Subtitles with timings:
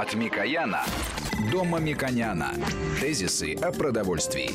[0.00, 0.82] От Микояна
[1.52, 2.54] до Мамиконяна.
[2.98, 4.48] Тезисы о продовольствии.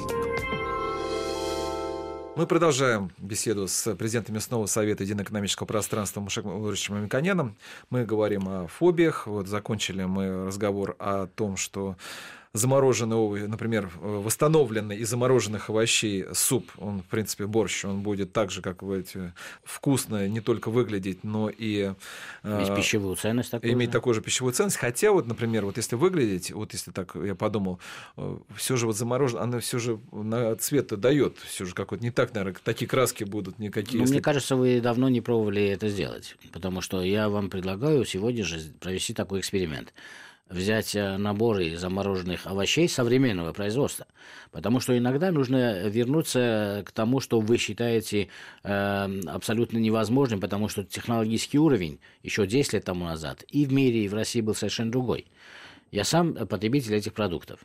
[2.35, 7.57] Мы продолжаем беседу с президентом Местного совета Единоэкономического пространства Мушек Владимировичем Мамиконяном.
[7.91, 9.27] Мы говорим о фобиях.
[9.27, 11.95] Вот закончили мы разговор о том, что
[12.55, 18.51] замороженные овощи, например, восстановленный из замороженных овощей суп, он, в принципе, борщ, он будет так
[18.51, 19.33] же, как вы эти,
[19.63, 21.93] вкусно не только выглядеть, но и...
[22.43, 23.93] Иметь э, пищевую ценность такую Иметь же.
[23.93, 24.77] такую же пищевую ценность.
[24.77, 27.79] Хотя вот, например, вот если выглядеть, вот если так я подумал,
[28.17, 32.11] э, все же вот заморожено, оно все же на цвет дает, все же какой-то не
[32.11, 33.97] так, наверное, такие краски будут никакие.
[33.97, 34.13] Ну, если...
[34.13, 38.59] Мне кажется, вы давно не пробовали это сделать, потому что я вам предлагаю сегодня же
[38.79, 39.93] провести такой эксперимент
[40.49, 44.05] взять э, наборы замороженных овощей современного производства.
[44.51, 48.29] Потому что иногда нужно вернуться к тому, что вы считаете
[48.63, 54.05] э, абсолютно невозможным, потому что технологический уровень еще 10 лет тому назад и в мире,
[54.05, 55.25] и в России был совершенно другой.
[55.91, 57.59] Я сам потребитель этих продуктов.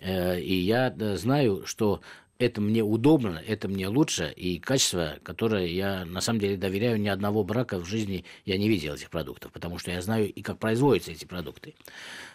[0.00, 2.00] Э, и я э, знаю, что
[2.38, 7.08] это мне удобно, это мне лучше, и качество, которое я на самом деле доверяю, ни
[7.08, 10.58] одного брака в жизни я не видел этих продуктов, потому что я знаю и как
[10.58, 11.74] производятся эти продукты.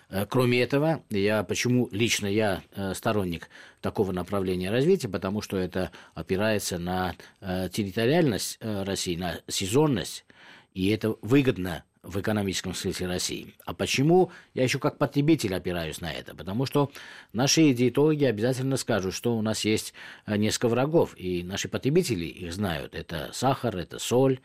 [0.10, 3.50] Э, кроме этого, я почему лично я э, сторонник
[3.82, 10.26] такого направления развития, потому что это опирается на э, территориальность России, на сезонность,
[10.74, 13.56] и это выгодно в экономическом смысле России.
[13.66, 16.34] А почему я еще как потребитель опираюсь на это?
[16.34, 16.92] Потому что
[17.34, 19.94] наши диетологи обязательно скажут, что у нас есть
[20.26, 22.96] э, несколько врагов, и наши потребители их знают.
[22.96, 24.40] Это сахар, это соль,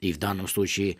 [0.00, 0.98] и в данном случае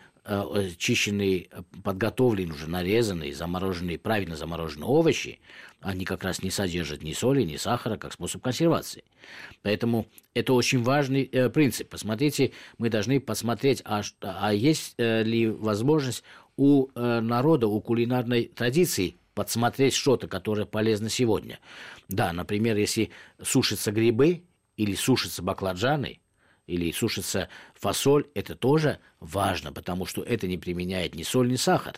[0.77, 1.49] чищенные,
[1.83, 5.39] подготовленные, уже нарезанные, замороженные, правильно замороженные овощи,
[5.81, 9.03] они как раз не содержат ни соли, ни сахара, как способ консервации.
[9.61, 11.89] Поэтому это очень важный э, принцип.
[11.89, 16.23] Посмотрите, мы должны посмотреть, а, а есть э, ли возможность
[16.55, 21.59] у э, народа, у кулинарной традиции подсмотреть что-то, которое полезно сегодня.
[22.07, 23.09] Да, например, если
[23.41, 24.43] сушатся грибы
[24.77, 26.19] или сушатся баклажаны,
[26.67, 31.95] или сушится фасоль, это тоже важно, потому что это не применяет ни соль, ни сахар.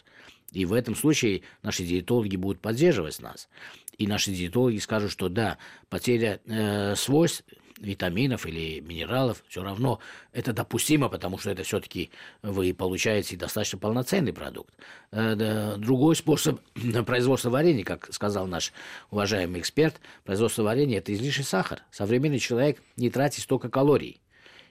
[0.51, 3.49] И в этом случае наши диетологи будут поддерживать нас.
[3.97, 5.57] И наши диетологи скажут, что да,
[5.89, 7.43] потеря э, свойств
[7.79, 9.99] витаминов или минералов, все равно
[10.31, 12.09] это допустимо, потому что это все-таки
[12.41, 14.73] вы получаете достаточно полноценный продукт.
[15.11, 16.61] Э, другой способ
[17.05, 18.71] производства варенья, как сказал наш
[19.11, 21.81] уважаемый эксперт, производство варенья– это излишний сахар.
[21.91, 24.21] Современный человек не тратит столько калорий.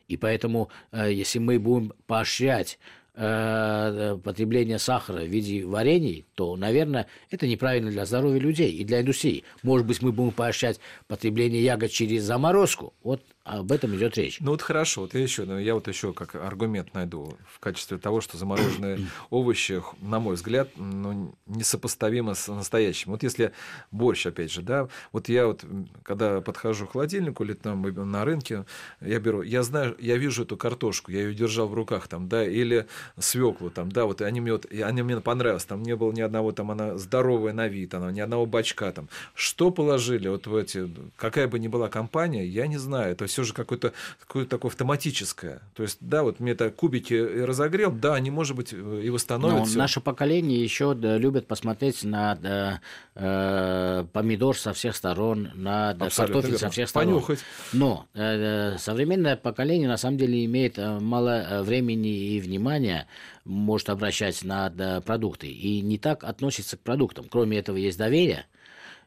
[0.09, 2.79] И поэтому, э, если мы будем поощрять
[3.15, 9.01] э, потребление сахара в виде варений, то, наверное, это неправильно для здоровья людей и для
[9.01, 9.45] индустрии.
[9.63, 12.93] Может быть, мы будем поощрять потребление ягод через заморозку.
[13.03, 14.39] Вот об этом идет речь.
[14.41, 17.99] Ну вот хорошо, вот я еще, ну, я вот еще как аргумент найду в качестве
[17.99, 19.01] того, что замороженные
[19.31, 23.13] овощи, на мой взгляд, ну, несопоставимы с настоящим.
[23.13, 23.53] Вот если
[23.91, 25.63] борщ, опять же, да, вот я вот,
[26.03, 28.65] когда подхожу к холодильнику или там на рынке,
[29.03, 32.47] я беру, я знаю, я вижу эту картошку, я ее держал в руках там, да,
[32.47, 32.87] или
[33.19, 36.53] свеклу там, да, вот они мне вот, они мне понравились, там не было ни одного
[36.53, 39.11] там, она здоровая на вид, она, ни одного бачка там.
[39.35, 43.43] Что положили вот в эти, какая бы ни была компания, я не знаю, это все
[43.43, 45.61] же какое-то какое такое автоматическое.
[45.75, 49.69] То есть, да, вот мне это кубики разогрел, да, они, может быть, и восстановят.
[49.69, 52.81] Но наше поколение еще любит посмотреть на
[53.15, 56.59] э, помидор со всех сторон, на да, картофель верно.
[56.59, 57.15] со всех сторон.
[57.15, 57.41] Понюхать.
[57.73, 63.09] Но э, современное поколение на самом деле имеет э, мало э, времени и внимания,
[63.45, 64.71] может обращать на
[65.05, 67.27] продукты, и не так относится к продуктам.
[67.29, 68.49] Кроме этого, есть доверие Э,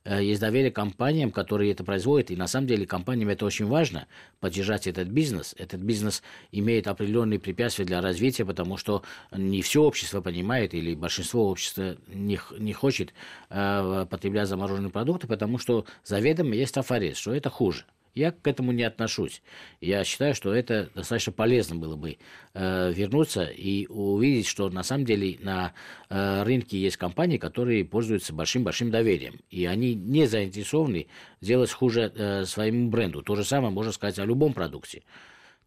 [0.06, 4.08] есть доверие компаниям, которые это производят, и на самом деле компаниям это очень важно,
[4.40, 5.56] поддержать этот бизнес.
[5.58, 11.50] Этот бизнес имеет определенные препятствия для развития, потому что не все общество понимает, или большинство
[11.50, 13.14] общества не, не хочет
[13.50, 17.86] э, потреблять замороженные продукты, потому что заведомо есть афорез, что это хуже.
[18.18, 19.44] Я к этому не отношусь.
[19.80, 22.18] Я считаю, что это достаточно полезно было бы
[22.56, 25.74] э, вернуться и увидеть, что на самом деле на
[26.10, 29.40] э, рынке есть компании, которые пользуются большим-большим доверием.
[29.52, 31.06] И они не заинтересованы
[31.42, 33.22] делать хуже э, своему бренду.
[33.22, 35.04] То же самое можно сказать о любом продукте.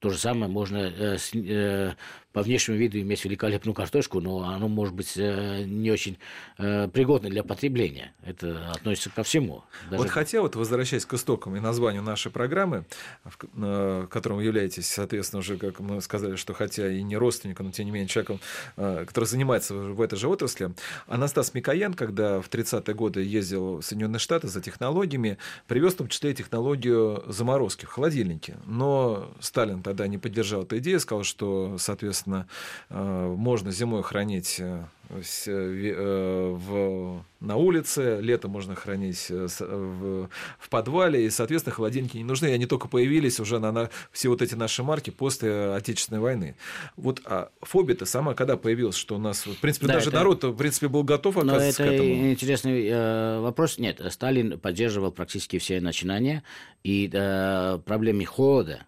[0.01, 1.95] То же самое можно э, с, э,
[2.33, 6.19] по внешнему виду иметь великолепную картошку, но оно может быть э, не очень
[6.59, 8.13] э, пригодно для потребления.
[8.23, 9.65] Это относится ко всему.
[9.91, 10.03] Даже...
[10.03, 12.85] Вот хотя, вот возвращаясь к истокам и названию нашей программы,
[13.25, 17.73] в котором вы являетесь, соответственно, уже, как мы сказали, что хотя и не родственником, но
[17.73, 18.41] тем не менее человеком,
[18.77, 20.73] э, который занимается в этой же отрасли,
[21.09, 26.09] Анастас Микоян, когда в 30-е годы ездил в Соединенные Штаты за технологиями, привез в том
[26.09, 28.57] числе и технологию заморозки в холодильнике.
[28.67, 32.47] Но Сталин тогда не поддержал эту идею, сказал, что, соответственно, соответственно,
[32.89, 34.61] можно зимой хранить
[35.09, 40.29] в, на улице, лето можно хранить в,
[40.59, 44.29] в подвале, и, соответственно, холодильники не нужны, и они только появились уже на, на все
[44.29, 46.55] вот эти наши марки после Отечественной войны.
[46.97, 50.19] Вот а фобия-то сама когда появилась, что у нас, в принципе, да, даже это...
[50.19, 52.31] народ, в принципе, был готов оказывается, Но это к этому?
[52.31, 53.79] интересный э, вопрос.
[53.79, 56.45] Нет, Сталин поддерживал практически все начинания,
[56.85, 58.87] и э, проблеме холода,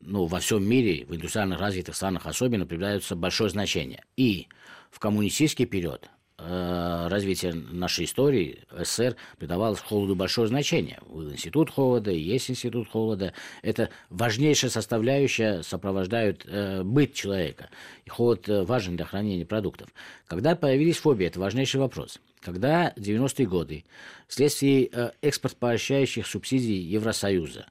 [0.00, 4.04] ну, во всем мире, в индустриально развитых странах особенно, придается большое значение.
[4.16, 4.48] И
[4.90, 6.08] в коммунистический период
[6.38, 10.98] э, развития нашей истории СССР придавалось холоду большое значение.
[11.06, 13.34] Был институт холода, есть институт холода.
[13.62, 17.68] Это важнейшая составляющая сопровождают э, быт человека.
[18.04, 19.90] И холод э, важен для хранения продуктов.
[20.26, 22.18] Когда появились фобии, это важнейший вопрос.
[22.40, 23.84] Когда в 90-е годы
[24.26, 27.66] вследствие э, экспорт поощряющих субсидий Евросоюза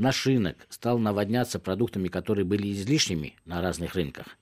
[0.00, 4.38] наш рынок стал наводняться продуктами, которые были излишними на разных рынках,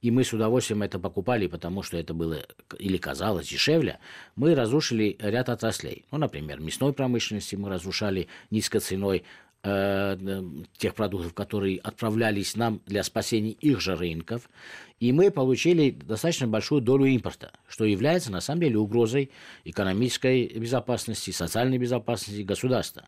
[0.00, 2.44] и мы с удовольствием это покупали, потому что это было
[2.78, 3.98] или казалось дешевле,
[4.36, 6.04] мы разрушили ряд отраслей.
[6.10, 9.24] Ну, например, мясной промышленности мы разрушали низкой ценой
[9.62, 10.42] э,
[10.76, 14.50] тех продуктов, которые отправлялись нам для спасения их же рынков,
[15.00, 19.30] и мы получили достаточно большую долю импорта, что является на самом деле угрозой
[19.64, 23.04] экономической безопасности, социальной безопасности государства.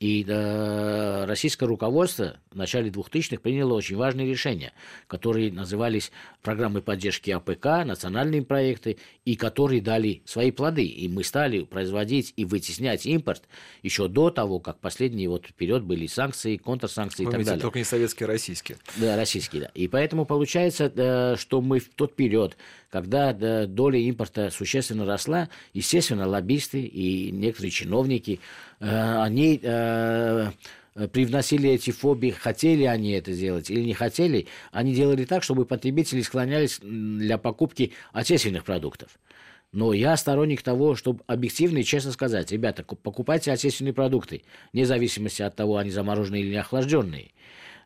[0.00, 4.72] И э, российское руководство в начале 2000-х приняло очень важные решения,
[5.06, 6.10] которые назывались
[6.42, 8.96] программой поддержки АПК, национальные проекты,
[9.26, 10.86] и которые дали свои плоды.
[10.86, 13.42] И мы стали производить и вытеснять импорт
[13.82, 17.60] еще до того, как последний вот вперед были санкции, контрсанкции Вы и так далее.
[17.60, 18.78] Только не советские, а российские.
[18.96, 19.70] Да, российские, да.
[19.74, 22.56] И поэтому получается, э, что мы в тот период,
[22.90, 23.32] когда
[23.66, 28.40] доля импорта существенно росла, естественно, лоббисты и некоторые чиновники–
[28.80, 30.50] Э, они э,
[31.12, 36.22] привносили эти фобии, хотели они это сделать или не хотели, они делали так, чтобы потребители
[36.22, 39.18] склонялись для покупки отечественных продуктов.
[39.72, 44.42] Но я сторонник того, чтобы объективно и честно сказать, ребята, покупайте отечественные продукты,
[44.72, 47.30] вне зависимости от того, они замороженные или не охлажденные.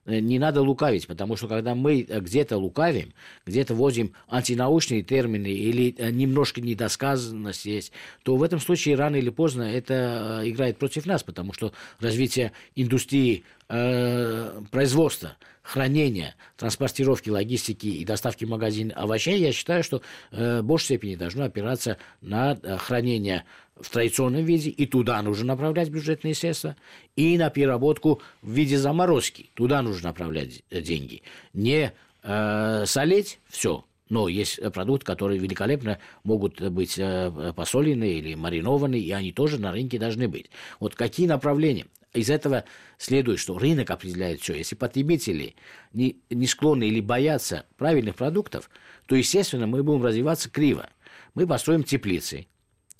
[0.06, 3.12] Э, не надо лукавить, потому что когда мы э, где-то лукавим,
[3.47, 7.93] где-то вводим антинаучные термины или э, немножко недосказанность есть,
[8.23, 13.45] то в этом случае рано или поздно это играет против нас, потому что развитие индустрии
[13.67, 21.15] производства, хранения, транспортировки, логистики и доставки в магазин овощей, я считаю, что в большей степени
[21.17, 23.45] должно опираться на хранение
[23.76, 26.76] в традиционном виде, и туда нужно направлять бюджетные средства,
[27.17, 31.23] и на переработку в виде заморозки, туда нужно направлять деньги.
[31.53, 31.93] Не
[32.23, 39.11] э, солить все, но есть продукты, которые великолепно могут быть э, посолены или маринованы, и
[39.11, 40.50] они тоже на рынке должны быть.
[40.79, 41.87] Вот какие направления?
[42.12, 42.65] Из этого
[42.97, 44.55] следует, что рынок определяет все.
[44.55, 45.56] Если потребители
[45.93, 48.70] не, не склонны или боятся правильных продуктов,
[49.06, 50.88] то, естественно, мы будем развиваться криво.
[51.35, 52.47] Мы построим теплицы,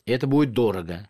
[0.07, 1.09] и это будет дорого.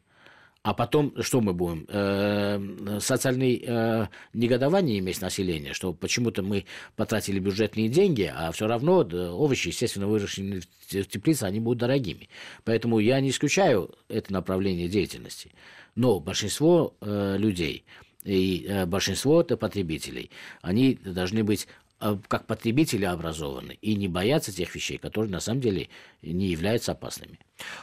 [0.62, 1.85] А потом что мы будем?
[1.88, 6.64] Э, социальное э, негодование иметь население, что почему-то мы
[6.96, 12.31] потратили бюджетные деньги, а все равно овощи, естественно, выращенные в теплице, они будут дорогими.
[12.64, 15.52] Поэтому я не исключаю это направление деятельности.
[15.96, 17.85] Но большинство э, людей
[18.25, 20.31] и большинство это потребителей,
[20.62, 25.61] они должны быть Э, как потребители образованы и не боятся тех вещей, которые на самом
[25.61, 25.88] деле
[26.23, 27.38] не являются опасными.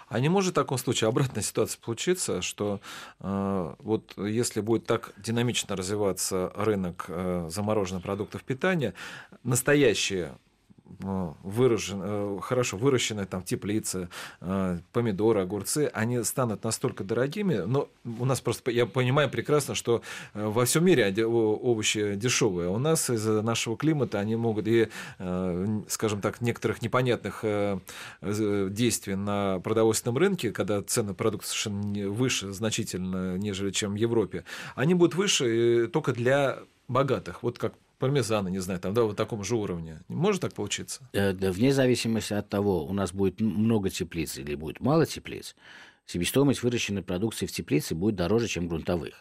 [0.09, 2.81] А не может в таком случае обратная ситуация получиться, что
[3.19, 8.93] э, вот если будет так динамично развиваться рынок э, замороженных продуктов питания,
[9.43, 10.50] настоящие Э,
[10.99, 14.09] выражен, э, хорошо выращенные там теплицы,
[14.41, 20.01] э, помидоры, огурцы, они станут настолько дорогими, но у нас просто, я понимаю прекрасно, что
[20.33, 24.89] во всем мире овощи дешевые, у нас из-за нашего климата они могут и,
[25.87, 27.43] скажем так, некоторых непонятных
[28.21, 34.43] действий на продовольственном рынке, когда цены продуктов совершенно выше значительно, нежели чем в Европе,
[34.75, 37.43] они будут выше только для богатых.
[37.43, 40.01] Вот как пармезана, не знаю, там, да, вот таком же уровне.
[40.09, 41.07] Не может так получиться?
[41.13, 45.55] Э, вне зависимости от того, у нас будет много теплиц или будет мало теплиц,
[46.07, 49.13] себестоимость выращенной продукции в теплице будет дороже, чем грунтовых.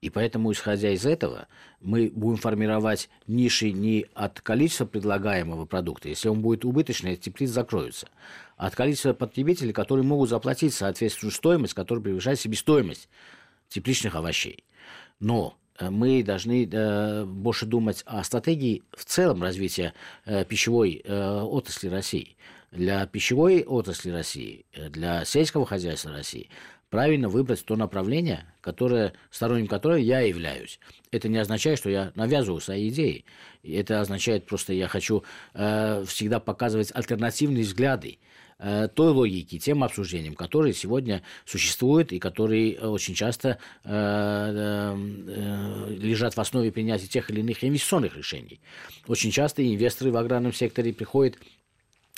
[0.00, 1.48] И поэтому, исходя из этого,
[1.80, 6.08] мы будем формировать ниши не от количества предлагаемого продукта.
[6.08, 8.08] Если он будет убыточный, теплицы закроются.
[8.56, 13.08] А от количества потребителей, которые могут заплатить соответствующую стоимость, которая превышает себестоимость
[13.68, 14.62] тепличных овощей.
[15.18, 19.94] Но мы должны э, больше думать о стратегии в целом развития
[20.24, 22.36] э, пищевой отрасли России.
[22.70, 26.50] Для пищевой отрасли России, для сельского хозяйства России
[26.90, 30.78] правильно выбрать то направление, которое, сторонником которого я являюсь.
[31.10, 33.24] Это не означает, что я навязываю свои идеи.
[33.62, 38.18] Это означает просто, я хочу э, всегда показывать альтернативные взгляды
[38.58, 46.34] э, той логики, тем обсуждениям, которые сегодня существуют и которые очень часто э, э, лежат
[46.34, 48.60] в основе принятия тех или иных инвестиционных решений.
[49.06, 51.36] Очень часто инвесторы в аграрном секторе приходят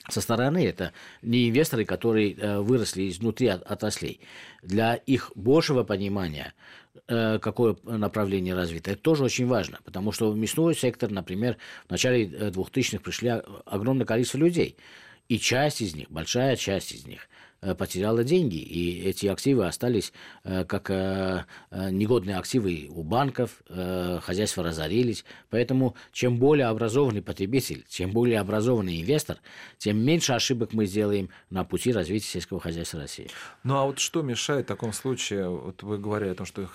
[0.09, 0.93] со стороны это
[1.23, 4.21] не инвесторы, которые э, выросли изнутри от, отраслей.
[4.63, 6.55] Для их большего понимания,
[7.07, 11.91] э, какое направление развито, это тоже очень важно, потому что в мясной сектор, например, в
[11.91, 14.77] начале 2000-х э, пришли огромное количество людей,
[15.31, 17.29] и часть из них, большая часть из них–
[17.63, 24.65] Э, потеряла деньги, и эти активы остались э, как э, негодные активы у банков, хозяйства
[24.65, 25.25] разорились.
[25.51, 29.39] Поэтому чем более образованный потребитель, чем более образованный инвестор,
[29.79, 33.29] тем меньше ошибок мы сделаем на пути развития сельского хозяйства России.
[33.63, 36.69] Ну а вот что мешает в таком случае, вот вы говорили о том, что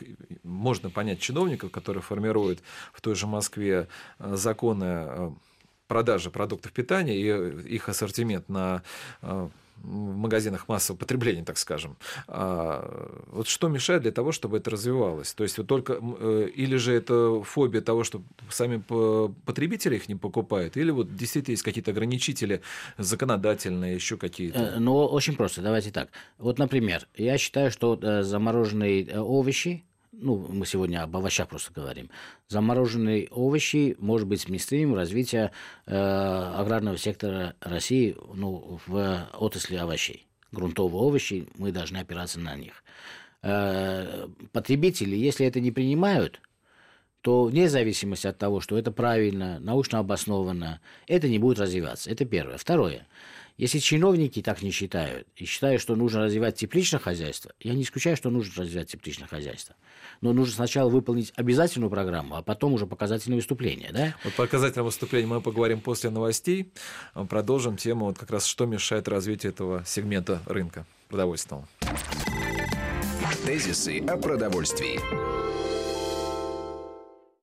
[0.43, 2.59] можно понять чиновников, которые формируют
[2.93, 3.87] в той же Москве
[4.19, 5.33] законы
[5.87, 8.83] продажи продуктов питания и их ассортимент на
[9.85, 11.97] в магазинах массового потребления, так скажем.
[12.27, 15.33] А, вот что мешает для того, чтобы это развивалось?
[15.33, 18.81] То есть вот только э, или же это фобия того, что сами
[19.45, 22.61] потребители их не покупают, или вот действительно есть какие-то ограничители
[22.97, 24.59] законодательные, еще какие-то?
[24.59, 25.61] Э, ну, очень просто.
[25.61, 26.09] Давайте так.
[26.37, 29.83] Вот, например, я считаю, что э, замороженные овощи
[30.19, 32.09] ну, мы сегодня об овощах просто говорим,
[32.47, 35.51] замороженные овощи может быть сместным развития
[35.85, 40.27] э, аграрного сектора России ну, в отрасли овощей.
[40.51, 42.83] Грунтовые овощи, мы должны опираться на них.
[43.41, 46.41] Э, потребители, если это не принимают,
[47.21, 52.09] то вне зависимости от того, что это правильно, научно обоснованно, это не будет развиваться.
[52.11, 52.57] Это первое.
[52.57, 53.07] Второе.
[53.57, 58.17] Если чиновники так не считают и считают, что нужно развивать тепличное хозяйство, я не исключаю,
[58.17, 59.75] что нужно развивать тепличное хозяйство.
[60.19, 63.91] Но нужно сначала выполнить обязательную программу, а потом уже показательное выступление.
[63.93, 64.13] Да?
[64.25, 66.69] Вот показательное выступление мы поговорим после новостей.
[67.29, 71.65] Продолжим тему, вот как раз что мешает развитию этого сегмента рынка продовольственного.
[73.45, 74.99] Тезисы о продовольствии.